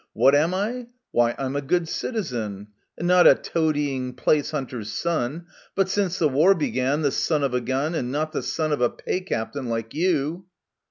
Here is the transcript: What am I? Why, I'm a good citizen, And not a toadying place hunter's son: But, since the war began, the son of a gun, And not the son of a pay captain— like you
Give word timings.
What 0.13 0.33
am 0.33 0.51
I? 0.55 0.87
Why, 1.11 1.35
I'm 1.37 1.55
a 1.55 1.61
good 1.61 1.87
citizen, 1.87 2.69
And 2.97 3.07
not 3.07 3.27
a 3.27 3.35
toadying 3.35 4.13
place 4.15 4.49
hunter's 4.49 4.91
son: 4.91 5.45
But, 5.75 5.89
since 5.89 6.17
the 6.17 6.27
war 6.27 6.55
began, 6.55 7.01
the 7.03 7.11
son 7.11 7.43
of 7.43 7.53
a 7.53 7.61
gun, 7.61 7.93
And 7.93 8.11
not 8.11 8.31
the 8.31 8.41
son 8.41 8.71
of 8.71 8.81
a 8.81 8.89
pay 8.89 9.19
captain— 9.21 9.67
like 9.69 9.93
you 9.93 10.45